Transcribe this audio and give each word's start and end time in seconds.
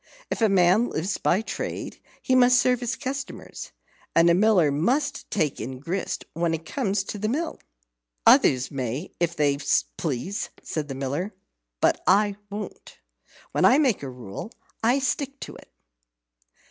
If 0.31 0.41
a 0.41 0.49
man 0.49 0.89
lives 0.89 1.19
by 1.19 1.43
trade, 1.43 2.01
he 2.23 2.33
must 2.33 2.59
serve 2.59 2.79
his 2.79 2.95
customers. 2.95 3.71
And 4.15 4.31
a 4.31 4.33
Miller 4.33 4.71
must 4.71 5.29
take 5.29 5.61
in 5.61 5.77
grist 5.79 6.25
when 6.33 6.55
it 6.55 6.65
comes 6.65 7.03
to 7.03 7.19
the 7.19 7.29
mill." 7.29 7.59
"Others 8.25 8.71
may 8.71 9.11
if 9.19 9.35
they 9.35 9.59
please," 9.97 10.49
said 10.63 10.87
the 10.87 10.95
Miller; 10.95 11.35
"but 11.81 12.01
I 12.07 12.37
won't. 12.49 12.97
When 13.51 13.63
I 13.63 13.77
make 13.77 14.01
a 14.01 14.09
rule, 14.09 14.51
I 14.81 14.97
stick 14.97 15.39
to 15.41 15.55
it." 15.55 15.69